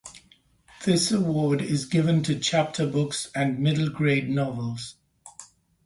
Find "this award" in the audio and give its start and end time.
0.83-1.61